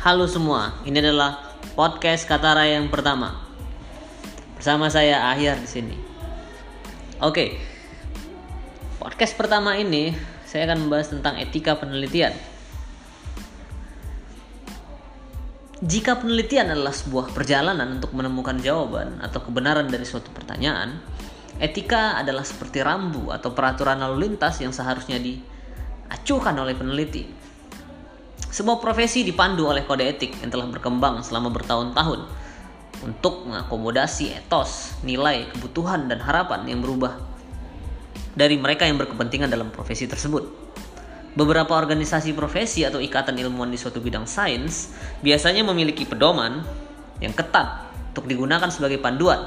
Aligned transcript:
Halo 0.00 0.24
semua, 0.24 0.80
ini 0.88 0.96
adalah 0.96 1.52
podcast 1.76 2.24
Katara 2.24 2.64
yang 2.64 2.88
pertama. 2.88 3.36
Bersama 4.56 4.88
saya 4.88 5.28
Ahyar 5.28 5.60
di 5.60 5.68
sini. 5.68 5.92
Oke. 7.20 7.60
Podcast 8.96 9.36
pertama 9.36 9.76
ini 9.76 10.16
saya 10.48 10.72
akan 10.72 10.88
membahas 10.88 11.12
tentang 11.12 11.36
etika 11.36 11.76
penelitian. 11.76 12.32
Jika 15.84 16.16
penelitian 16.16 16.72
adalah 16.72 16.96
sebuah 16.96 17.36
perjalanan 17.36 18.00
untuk 18.00 18.16
menemukan 18.16 18.56
jawaban 18.56 19.20
atau 19.20 19.44
kebenaran 19.44 19.84
dari 19.84 20.08
suatu 20.08 20.32
pertanyaan, 20.32 20.96
etika 21.60 22.16
adalah 22.16 22.48
seperti 22.48 22.80
rambu 22.80 23.28
atau 23.36 23.52
peraturan 23.52 24.00
lalu 24.00 24.32
lintas 24.32 24.64
yang 24.64 24.72
seharusnya 24.72 25.20
diacuhkan 25.20 26.56
oleh 26.56 26.72
peneliti. 26.72 27.39
Sebuah 28.50 28.82
profesi 28.82 29.22
dipandu 29.22 29.70
oleh 29.70 29.86
kode 29.86 30.02
etik 30.02 30.42
yang 30.42 30.50
telah 30.50 30.66
berkembang 30.66 31.22
selama 31.22 31.54
bertahun-tahun 31.54 32.26
untuk 33.06 33.46
mengakomodasi 33.46 34.34
etos, 34.34 34.98
nilai, 35.06 35.46
kebutuhan, 35.54 36.10
dan 36.10 36.18
harapan 36.18 36.66
yang 36.66 36.82
berubah 36.82 37.14
dari 38.34 38.58
mereka 38.58 38.90
yang 38.90 38.98
berkepentingan 38.98 39.46
dalam 39.46 39.70
profesi 39.70 40.10
tersebut. 40.10 40.50
Beberapa 41.30 41.78
organisasi 41.78 42.34
profesi 42.34 42.82
atau 42.82 42.98
ikatan 42.98 43.38
ilmuwan 43.38 43.70
di 43.70 43.78
suatu 43.78 44.02
bidang 44.02 44.26
sains 44.26 44.90
biasanya 45.22 45.62
memiliki 45.62 46.02
pedoman 46.02 46.66
yang 47.22 47.30
ketat 47.30 47.86
untuk 48.10 48.26
digunakan 48.26 48.66
sebagai 48.66 48.98
panduan. 48.98 49.46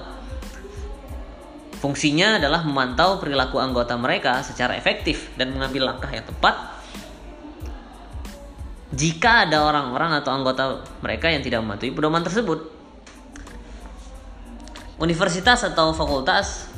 Fungsinya 1.83 2.39
adalah 2.39 2.63
memantau 2.63 3.19
perilaku 3.19 3.59
anggota 3.59 3.99
mereka 3.99 4.39
secara 4.39 4.79
efektif 4.79 5.35
dan 5.35 5.51
mengambil 5.51 5.91
langkah 5.91 6.07
yang 6.07 6.23
tepat 6.23 6.72
jika 8.93 9.49
ada 9.49 9.65
orang-orang 9.65 10.21
atau 10.21 10.31
anggota 10.37 10.63
mereka 11.01 11.33
yang 11.33 11.41
tidak 11.41 11.65
mematuhi 11.65 11.89
pedoman 11.89 12.21
tersebut. 12.21 12.69
Universitas 15.01 15.65
atau 15.65 15.91
fakultas 15.97 16.69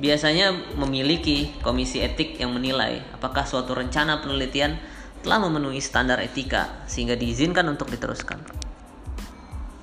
biasanya 0.00 0.56
memiliki 0.80 1.52
komisi 1.60 2.00
etik 2.00 2.40
yang 2.40 2.56
menilai 2.56 3.04
apakah 3.12 3.44
suatu 3.44 3.76
rencana 3.76 4.24
penelitian 4.24 4.80
telah 5.20 5.36
memenuhi 5.36 5.84
standar 5.84 6.16
etika 6.24 6.88
sehingga 6.88 7.12
diizinkan 7.20 7.68
untuk 7.68 7.92
diteruskan. 7.92 8.40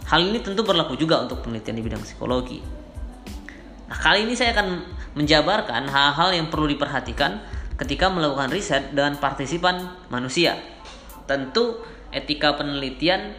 Hal 0.10 0.26
ini 0.26 0.42
tentu 0.42 0.66
berlaku 0.66 0.98
juga 0.98 1.22
untuk 1.22 1.46
penelitian 1.46 1.78
di 1.78 1.84
bidang 1.86 2.02
psikologi. 2.02 2.58
Nah, 3.88 3.98
kali 4.02 4.26
ini 4.26 4.34
saya 4.34 4.58
akan 4.58 4.82
menjabarkan 5.14 5.86
hal-hal 5.86 6.34
yang 6.34 6.50
perlu 6.50 6.66
diperhatikan 6.66 7.38
ketika 7.78 8.10
melakukan 8.10 8.50
riset 8.50 8.90
dengan 8.98 9.22
partisipan 9.22 10.10
manusia 10.10 10.58
tentu 11.28 11.84
etika 12.10 12.56
penelitian 12.56 13.36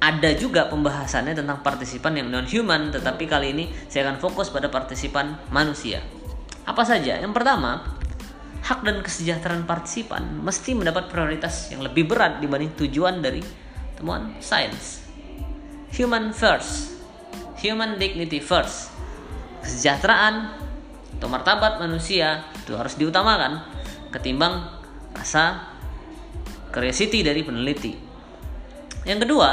ada 0.00 0.30
juga 0.36 0.68
pembahasannya 0.68 1.32
tentang 1.32 1.64
partisipan 1.64 2.18
yang 2.20 2.28
non 2.28 2.44
human 2.44 2.92
tetapi 2.92 3.24
kali 3.24 3.56
ini 3.56 3.64
saya 3.88 4.08
akan 4.08 4.20
fokus 4.20 4.52
pada 4.52 4.68
partisipan 4.68 5.38
manusia. 5.48 6.04
Apa 6.64 6.84
saja? 6.84 7.20
Yang 7.20 7.32
pertama 7.32 8.00
hak 8.64 8.80
dan 8.84 9.04
kesejahteraan 9.04 9.64
partisipan 9.68 10.40
mesti 10.40 10.72
mendapat 10.72 11.12
prioritas 11.12 11.68
yang 11.72 11.84
lebih 11.84 12.08
berat 12.08 12.40
dibanding 12.40 12.72
tujuan 12.76 13.20
dari 13.20 13.40
temuan 13.96 14.36
sains. 14.40 15.04
Human 15.94 16.32
first 16.32 16.94
human 17.64 17.96
dignity 17.96 18.44
first. 18.44 18.92
Kesejahteraan 19.64 20.52
atau 21.16 21.28
martabat 21.32 21.80
manusia 21.80 22.44
itu 22.60 22.76
harus 22.76 23.00
diutamakan 23.00 23.64
ketimbang 24.12 24.68
rasa 25.16 25.73
curiosity 26.74 27.22
dari 27.22 27.46
peneliti. 27.46 27.94
Yang 29.06 29.30
kedua, 29.30 29.50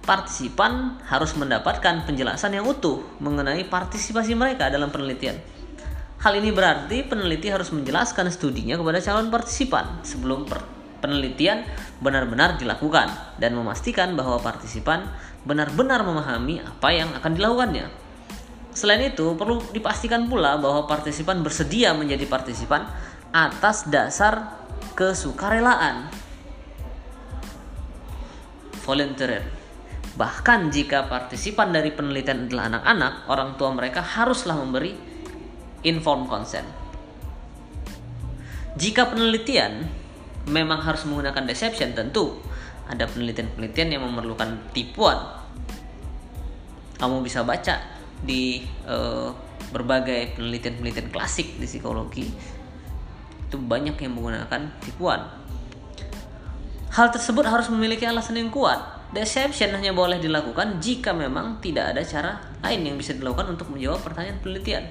partisipan 0.00 1.04
harus 1.04 1.36
mendapatkan 1.36 2.08
penjelasan 2.08 2.56
yang 2.56 2.64
utuh 2.64 3.04
mengenai 3.20 3.68
partisipasi 3.68 4.32
mereka 4.32 4.72
dalam 4.72 4.88
penelitian. 4.88 5.36
Hal 6.20 6.36
ini 6.36 6.48
berarti 6.52 7.04
peneliti 7.04 7.52
harus 7.52 7.68
menjelaskan 7.72 8.32
studinya 8.32 8.80
kepada 8.80 9.00
calon 9.00 9.28
partisipan 9.28 10.04
sebelum 10.04 10.48
penelitian 11.00 11.64
benar-benar 12.00 12.60
dilakukan 12.60 13.08
dan 13.40 13.56
memastikan 13.56 14.12
bahwa 14.16 14.36
partisipan 14.40 15.08
benar-benar 15.48 16.04
memahami 16.04 16.60
apa 16.60 16.88
yang 16.92 17.08
akan 17.16 17.32
dilakukannya. 17.36 17.88
Selain 18.70 19.02
itu, 19.02 19.34
perlu 19.34 19.64
dipastikan 19.72 20.28
pula 20.28 20.60
bahwa 20.60 20.84
partisipan 20.86 21.40
bersedia 21.40 21.96
menjadi 21.96 22.28
partisipan 22.28 22.86
atas 23.32 23.88
dasar 23.88 24.60
kesukarelaan 24.94 26.19
volunteer. 28.90 29.46
Bahkan 30.18 30.74
jika 30.74 31.06
partisipan 31.06 31.70
dari 31.70 31.94
penelitian 31.94 32.50
adalah 32.50 32.66
anak-anak, 32.74 33.12
orang 33.30 33.50
tua 33.54 33.70
mereka 33.70 34.02
haruslah 34.02 34.58
memberi 34.58 34.90
informed 35.86 36.26
consent. 36.26 36.66
Jika 38.74 39.06
penelitian 39.14 39.86
memang 40.50 40.82
harus 40.82 41.06
menggunakan 41.06 41.46
deception, 41.46 41.94
tentu 41.94 42.42
ada 42.90 43.06
penelitian-penelitian 43.06 43.94
yang 43.94 44.02
memerlukan 44.02 44.58
tipuan. 44.74 45.38
Kamu 46.98 47.22
bisa 47.22 47.46
baca 47.46 47.78
di 48.20 48.66
uh, 48.90 49.30
berbagai 49.70 50.36
penelitian-penelitian 50.36 51.08
klasik 51.14 51.56
di 51.56 51.64
psikologi 51.64 52.26
itu 53.50 53.56
banyak 53.58 53.98
yang 53.98 54.14
menggunakan 54.14 54.62
tipuan 54.84 55.26
Hal 56.90 57.14
tersebut 57.14 57.46
harus 57.46 57.70
memiliki 57.70 58.02
alasan 58.02 58.34
yang 58.34 58.50
kuat. 58.50 58.82
Deception 59.14 59.70
hanya 59.78 59.94
boleh 59.94 60.18
dilakukan 60.18 60.82
jika 60.82 61.14
memang 61.14 61.62
tidak 61.62 61.94
ada 61.94 62.02
cara 62.02 62.42
lain 62.66 62.82
yang 62.82 62.96
bisa 62.98 63.14
dilakukan 63.14 63.54
untuk 63.54 63.70
menjawab 63.70 64.02
pertanyaan 64.02 64.42
penelitian. 64.42 64.90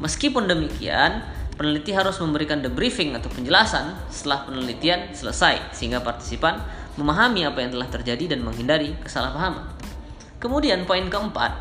Meskipun 0.00 0.48
demikian, 0.48 1.20
peneliti 1.60 1.92
harus 1.92 2.16
memberikan 2.24 2.64
debriefing 2.64 3.12
atau 3.20 3.28
penjelasan 3.28 4.00
setelah 4.08 4.48
penelitian 4.48 5.12
selesai 5.12 5.76
sehingga 5.76 6.00
partisipan 6.00 6.64
memahami 6.96 7.44
apa 7.44 7.60
yang 7.60 7.76
telah 7.76 7.88
terjadi 7.92 8.36
dan 8.36 8.40
menghindari 8.40 8.96
kesalahpahaman. 9.04 9.76
Kemudian 10.40 10.88
poin 10.88 11.04
keempat, 11.04 11.52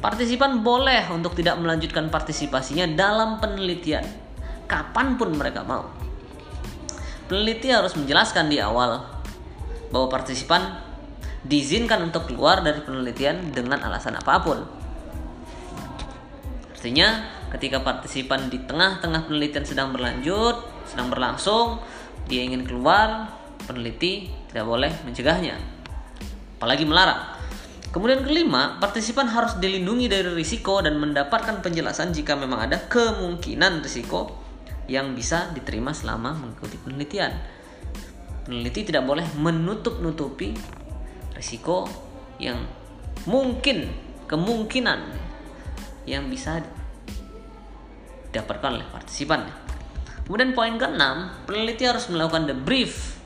partisipan 0.00 0.64
boleh 0.64 1.12
untuk 1.12 1.36
tidak 1.36 1.60
melanjutkan 1.60 2.08
partisipasinya 2.08 2.88
dalam 2.96 3.36
penelitian 3.36 4.04
kapan 4.64 5.20
pun 5.20 5.36
mereka 5.36 5.60
mau 5.60 6.11
peneliti 7.32 7.72
harus 7.72 7.96
menjelaskan 7.96 8.52
di 8.52 8.60
awal 8.60 9.08
bahwa 9.88 10.06
partisipan 10.12 10.84
diizinkan 11.48 12.04
untuk 12.04 12.28
keluar 12.28 12.60
dari 12.60 12.84
penelitian 12.84 13.56
dengan 13.56 13.80
alasan 13.88 14.20
apa 14.20 14.36
pun. 14.44 14.60
Artinya, 16.76 17.24
ketika 17.56 17.80
partisipan 17.80 18.52
di 18.52 18.60
tengah-tengah 18.68 19.32
penelitian 19.32 19.64
sedang 19.64 19.96
berlanjut, 19.96 20.60
sedang 20.84 21.08
berlangsung, 21.08 21.80
dia 22.28 22.44
ingin 22.44 22.68
keluar, 22.68 23.32
peneliti 23.64 24.28
tidak 24.52 24.68
boleh 24.68 24.92
mencegahnya, 25.08 25.56
apalagi 26.60 26.84
melarang. 26.84 27.32
Kemudian 27.96 28.28
kelima, 28.28 28.76
partisipan 28.76 29.32
harus 29.32 29.56
dilindungi 29.56 30.04
dari 30.04 30.36
risiko 30.36 30.84
dan 30.84 31.00
mendapatkan 31.00 31.64
penjelasan 31.64 32.12
jika 32.12 32.36
memang 32.36 32.68
ada 32.68 32.76
kemungkinan 32.92 33.80
risiko 33.80 34.41
yang 34.90 35.14
bisa 35.14 35.50
diterima 35.54 35.94
selama 35.94 36.34
mengikuti 36.34 36.78
penelitian. 36.78 37.32
Peneliti 38.42 38.90
tidak 38.90 39.06
boleh 39.06 39.26
menutup-nutupi 39.38 40.54
risiko 41.38 41.86
yang 42.42 42.58
mungkin 43.26 43.86
kemungkinan 44.26 45.00
yang 46.06 46.26
bisa 46.26 46.62
didapatkan 48.30 48.80
oleh 48.80 48.88
partisipan. 48.90 49.46
Kemudian 50.26 50.54
poin 50.54 50.74
keenam, 50.78 51.30
peneliti 51.46 51.86
harus 51.86 52.08
melakukan 52.10 52.50
debrief 52.50 53.20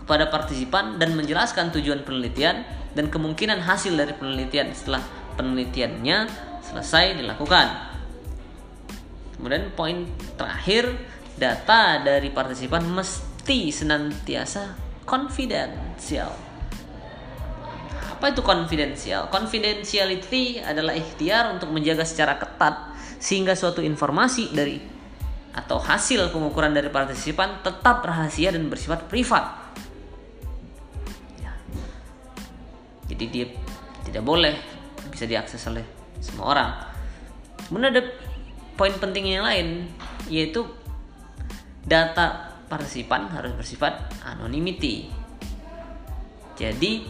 kepada 0.00 0.32
partisipan 0.32 0.96
dan 0.96 1.12
menjelaskan 1.14 1.70
tujuan 1.74 2.02
penelitian 2.02 2.64
dan 2.96 3.12
kemungkinan 3.12 3.60
hasil 3.60 3.94
dari 3.94 4.16
penelitian 4.16 4.72
setelah 4.72 5.04
penelitiannya 5.36 6.26
selesai 6.64 7.20
dilakukan. 7.20 7.87
Kemudian 9.38 9.70
poin 9.72 10.02
terakhir, 10.34 10.90
data 11.38 12.02
dari 12.02 12.34
partisipan 12.34 12.82
mesti 12.90 13.70
senantiasa 13.70 14.74
confidential. 15.06 16.34
Apa 18.18 18.34
itu 18.34 18.42
confidential? 18.42 19.30
Confidentiality 19.30 20.58
adalah 20.58 20.90
ikhtiar 20.98 21.54
untuk 21.54 21.70
menjaga 21.70 22.02
secara 22.02 22.34
ketat 22.34 22.98
sehingga 23.22 23.54
suatu 23.54 23.78
informasi 23.78 24.50
dari 24.50 24.98
atau 25.54 25.78
hasil 25.78 26.30
pengukuran 26.34 26.74
dari 26.74 26.90
partisipan 26.90 27.62
tetap 27.62 28.02
rahasia 28.02 28.50
dan 28.50 28.66
bersifat 28.66 29.06
privat. 29.06 29.74
Ya. 31.38 31.54
Jadi 33.06 33.24
dia 33.30 33.46
tidak 34.02 34.22
boleh 34.26 34.54
bisa 35.10 35.26
diakses 35.26 35.62
oleh 35.70 35.82
semua 36.18 36.46
orang. 36.50 36.70
Kemudian 37.66 37.90
ada 37.90 38.02
poin 38.78 38.94
penting 38.94 39.26
yang 39.26 39.42
lain 39.42 39.90
yaitu 40.30 40.62
data 41.82 42.54
partisipan 42.70 43.26
harus 43.34 43.52
bersifat 43.58 44.06
anonymity. 44.22 45.10
Jadi 46.54 47.02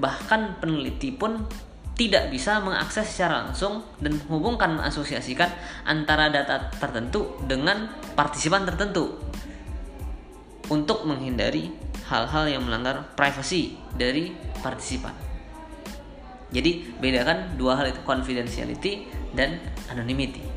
bahkan 0.00 0.56
peneliti 0.56 1.12
pun 1.12 1.44
tidak 1.96 2.28
bisa 2.28 2.60
mengakses 2.60 3.08
secara 3.08 3.48
langsung 3.48 3.80
dan 4.00 4.20
menghubungkan 4.24 4.76
mengasosiasikan 4.76 5.48
antara 5.88 6.28
data 6.28 6.68
tertentu 6.76 7.40
dengan 7.44 7.88
partisipan 8.12 8.68
tertentu 8.68 9.16
untuk 10.68 11.08
menghindari 11.08 11.72
hal-hal 12.12 12.44
yang 12.46 12.62
melanggar 12.68 13.16
privasi 13.16 13.80
dari 13.96 14.30
partisipan. 14.60 15.12
Jadi 16.52 16.94
bedakan 17.02 17.58
dua 17.58 17.80
hal 17.80 17.90
itu 17.90 18.00
confidentiality 18.06 19.08
dan 19.34 19.58
anonymity. 19.90 20.55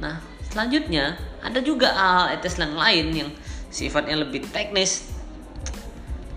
Nah, 0.00 0.16
selanjutnya 0.48 1.20
ada 1.44 1.60
juga 1.60 1.92
hal-hal 1.92 2.40
etis 2.40 2.56
yang 2.56 2.74
lain 2.74 3.06
yang 3.12 3.30
sifatnya 3.68 4.16
lebih 4.16 4.48
teknis. 4.48 5.12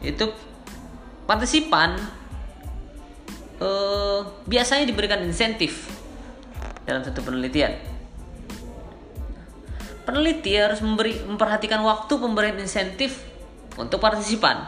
Itu 0.03 0.35
partisipan 1.23 1.95
eh, 3.63 4.19
biasanya 4.45 4.83
diberikan 4.83 5.23
insentif 5.23 5.87
dalam 6.83 7.01
satu 7.01 7.23
penelitian. 7.23 7.95
Peneliti 10.03 10.51
harus 10.59 10.83
memberi 10.83 11.15
memperhatikan 11.23 11.79
waktu 11.79 12.19
pemberian 12.19 12.59
insentif 12.59 13.23
untuk 13.79 14.03
partisipan. 14.03 14.67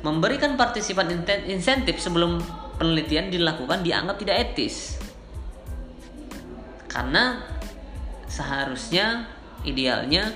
Memberikan 0.00 0.56
partisipan 0.56 1.12
insentif 1.44 2.00
sebelum 2.00 2.40
penelitian 2.80 3.28
dilakukan 3.28 3.84
dianggap 3.84 4.16
tidak 4.16 4.36
etis. 4.40 4.96
Karena 6.88 7.44
seharusnya 8.30 9.26
idealnya 9.66 10.30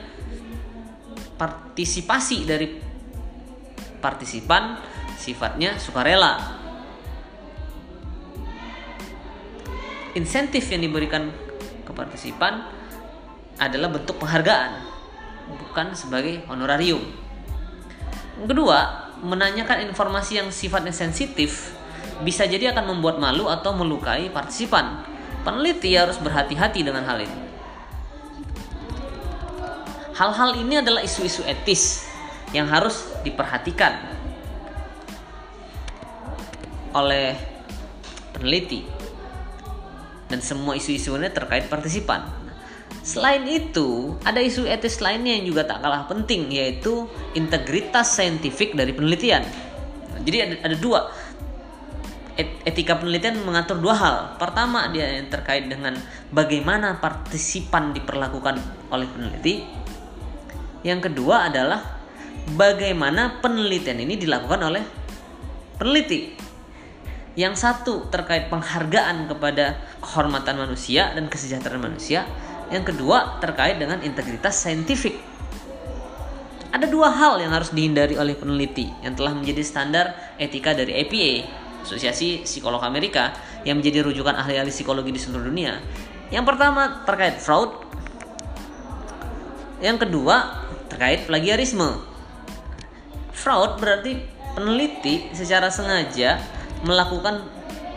partisipasi 1.38 2.43
dari 2.43 2.67
partisipan 4.02 4.82
sifatnya 5.14 5.79
sukarela. 5.79 6.61
Insentif 10.14 10.70
yang 10.70 10.82
diberikan 10.82 11.31
ke 11.82 11.91
partisipan 11.91 12.70
adalah 13.58 13.91
bentuk 13.91 14.19
penghargaan, 14.19 14.82
bukan 15.58 15.94
sebagai 15.94 16.43
honorarium. 16.46 17.02
Kedua, 18.35 19.11
menanyakan 19.23 19.91
informasi 19.91 20.38
yang 20.43 20.50
sifatnya 20.55 20.94
sensitif 20.94 21.75
bisa 22.23 22.46
jadi 22.46 22.70
akan 22.70 22.94
membuat 22.94 23.19
malu 23.19 23.50
atau 23.50 23.75
melukai 23.75 24.31
partisipan. 24.31 25.02
Peneliti 25.43 25.93
harus 25.99 26.17
berhati-hati 26.23 26.87
dengan 26.87 27.05
hal 27.05 27.20
ini. 27.20 27.44
Hal-hal 30.15 30.55
ini 30.63 30.79
adalah 30.79 31.03
isu-isu 31.03 31.43
etis 31.43 32.07
yang 32.55 32.71
harus 32.71 33.03
diperhatikan 33.27 33.99
oleh 36.95 37.35
peneliti 38.31 38.87
dan 40.31 40.39
semua 40.39 40.79
isu-isu 40.79 41.19
ini 41.19 41.31
terkait 41.35 41.67
partisipan. 41.67 42.31
Selain 43.05 43.43
itu, 43.45 44.17
ada 44.23 44.39
isu 44.39 44.65
etis 44.65 45.03
lainnya 45.03 45.35
yang 45.37 45.51
juga 45.51 45.67
tak 45.67 45.83
kalah 45.83 46.07
penting 46.07 46.49
yaitu 46.49 47.11
integritas 47.35 48.15
saintifik 48.15 48.73
dari 48.79 48.95
penelitian. 48.95 49.43
Jadi 50.25 50.39
ada, 50.41 50.55
ada 50.63 50.77
dua 50.79 51.01
etika 52.67 52.99
penelitian 52.99 53.43
mengatur 53.47 53.79
dua 53.79 53.95
hal. 53.95 54.17
Pertama 54.41 54.91
dia 54.91 55.07
yang 55.21 55.31
terkait 55.31 55.71
dengan 55.71 55.95
bagaimana 56.35 56.99
partisipan 56.99 57.95
diperlakukan 57.95 58.57
oleh 58.91 59.07
peneliti. 59.11 59.84
Yang 60.85 61.11
kedua 61.11 61.49
adalah 61.49 61.81
bagaimana 62.53 63.41
penelitian 63.41 64.05
ini 64.05 64.21
dilakukan 64.21 64.61
oleh 64.61 64.85
peneliti. 65.81 66.37
Yang 67.35 67.67
satu 67.67 68.07
terkait 68.13 68.47
penghargaan 68.53 69.27
kepada 69.27 69.81
kehormatan 69.99 70.55
manusia 70.61 71.11
dan 71.17 71.27
kesejahteraan 71.27 71.83
manusia. 71.83 72.29
Yang 72.71 72.95
kedua 72.95 73.41
terkait 73.41 73.81
dengan 73.81 73.99
integritas 74.05 74.61
saintifik. 74.61 75.19
Ada 76.71 76.91
dua 76.91 77.11
hal 77.11 77.39
yang 77.39 77.55
harus 77.55 77.71
dihindari 77.71 78.19
oleh 78.19 78.35
peneliti 78.37 78.91
yang 79.03 79.15
telah 79.15 79.31
menjadi 79.31 79.63
standar 79.63 80.11
etika 80.43 80.75
dari 80.75 80.95
APA, 80.95 81.33
Asosiasi 81.87 82.43
Psikolog 82.43 82.83
Amerika, 82.83 83.31
yang 83.63 83.79
menjadi 83.79 84.03
rujukan 84.03 84.35
ahli-ahli 84.35 84.75
psikologi 84.75 85.15
di 85.15 85.21
seluruh 85.23 85.49
dunia. 85.49 85.79
Yang 86.35 86.45
pertama 86.51 87.07
terkait 87.07 87.39
fraud. 87.39 87.79
Yang 89.79 90.07
kedua 90.07 90.64
terkait 90.89 91.25
plagiarisme. 91.27 92.01
Fraud 93.35 93.83
berarti 93.83 94.21
peneliti 94.55 95.29
secara 95.35 95.69
sengaja 95.69 96.39
melakukan 96.87 97.45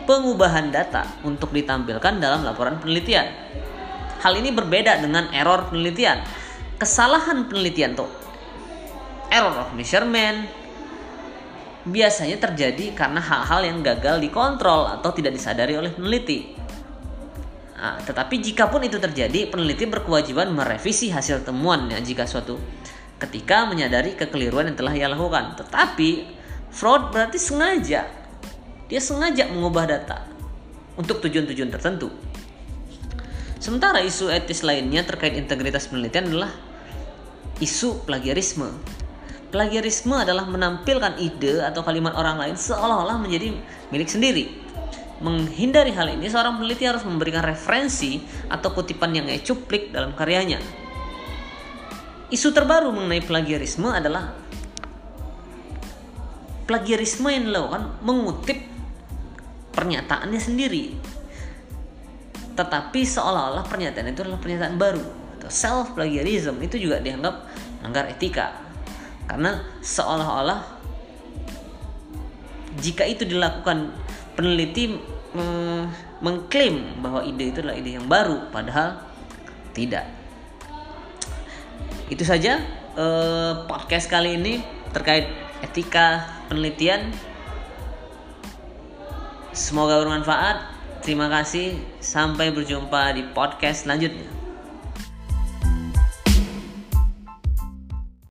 pengubahan 0.08 0.72
data 0.72 1.04
untuk 1.22 1.52
ditampilkan 1.52 2.18
dalam 2.18 2.42
laporan 2.42 2.80
penelitian. 2.80 3.28
Hal 4.18 4.34
ini 4.34 4.50
berbeda 4.50 4.98
dengan 4.98 5.30
error 5.30 5.70
penelitian. 5.70 6.24
Kesalahan 6.78 7.46
penelitian 7.46 7.94
tuh 7.94 8.10
error 9.28 9.52
of 9.60 9.70
measurement 9.76 10.48
biasanya 11.88 12.36
terjadi 12.36 12.92
karena 12.92 13.20
hal-hal 13.20 13.64
yang 13.64 13.78
gagal 13.80 14.20
dikontrol 14.20 14.88
atau 14.88 15.10
tidak 15.14 15.36
disadari 15.36 15.76
oleh 15.76 15.92
peneliti. 15.92 16.52
Nah, 17.78 18.02
tetapi 18.02 18.42
jika 18.42 18.66
pun 18.66 18.82
itu 18.82 18.98
terjadi, 18.98 19.46
peneliti 19.46 19.86
berkewajiban 19.86 20.50
merevisi 20.50 21.14
hasil 21.14 21.46
temuannya 21.46 22.02
jika 22.02 22.26
suatu 22.26 22.58
ketika 23.22 23.70
menyadari 23.70 24.18
kekeliruan 24.18 24.66
yang 24.66 24.78
telah 24.78 24.94
ia 24.98 25.06
lakukan. 25.06 25.54
Tetapi 25.54 26.10
fraud 26.74 27.14
berarti 27.14 27.38
sengaja 27.38 28.18
dia 28.88 29.00
sengaja 29.04 29.52
mengubah 29.52 29.84
data 29.84 30.24
untuk 30.96 31.20
tujuan-tujuan 31.20 31.70
tertentu. 31.70 32.08
Sementara 33.60 34.00
isu 34.00 34.32
etis 34.32 34.64
lainnya 34.64 35.04
terkait 35.04 35.36
integritas 35.36 35.86
penelitian 35.92 36.32
adalah 36.32 36.50
isu 37.60 38.02
plagiarisme. 38.08 38.72
Plagiarisme 39.52 40.16
adalah 40.16 40.48
menampilkan 40.48 41.20
ide 41.20 41.60
atau 41.60 41.84
kalimat 41.84 42.16
orang 42.16 42.40
lain 42.40 42.56
seolah-olah 42.56 43.20
menjadi 43.20 43.56
milik 43.92 44.08
sendiri. 44.08 44.67
Menghindari 45.18 45.90
hal 45.90 46.14
ini, 46.14 46.30
seorang 46.30 46.62
peneliti 46.62 46.86
harus 46.86 47.02
memberikan 47.02 47.42
referensi 47.42 48.22
atau 48.46 48.70
kutipan 48.70 49.10
yang 49.10 49.26
cuplik 49.42 49.90
dalam 49.90 50.14
karyanya. 50.14 50.62
Isu 52.28 52.52
terbaru 52.52 52.92
mengenai 52.92 53.24
plagiarisme 53.24 53.88
adalah 53.88 54.36
plagiarisme 56.68 57.32
yang 57.32 57.48
dilakukan 57.48 57.98
mengutip 58.04 58.60
pernyataannya 59.72 60.36
sendiri. 60.36 60.92
Tetapi 62.52 63.00
seolah-olah 63.00 63.64
pernyataan 63.64 64.12
itu 64.12 64.20
adalah 64.26 64.42
pernyataan 64.42 64.76
baru 64.76 65.04
atau 65.38 65.48
self 65.48 65.96
plagiarism 65.96 66.60
itu 66.60 66.76
juga 66.76 67.00
dianggap 67.00 67.48
melanggar 67.80 68.12
etika. 68.12 68.52
Karena 69.24 69.64
seolah-olah 69.80 70.60
jika 72.84 73.08
itu 73.08 73.24
dilakukan 73.24 73.88
peneliti 74.38 74.94
mm, 75.34 75.82
mengklaim 76.22 77.02
bahwa 77.02 77.26
ide 77.26 77.50
itu 77.50 77.58
adalah 77.58 77.74
ide 77.74 77.98
yang 77.98 78.06
baru 78.06 78.46
padahal 78.54 79.02
tidak 79.74 80.06
itu 82.06 82.22
saja 82.22 82.62
eh, 82.94 83.52
podcast 83.66 84.06
kali 84.06 84.38
ini 84.38 84.62
terkait 84.94 85.26
etika 85.66 86.38
penelitian 86.46 87.10
Semoga 89.58 89.98
bermanfaat. 89.98 90.70
Terima 91.02 91.26
kasih. 91.26 91.82
Sampai 91.98 92.54
berjumpa 92.54 93.10
di 93.10 93.26
podcast 93.34 93.82
selanjutnya. 93.82 94.37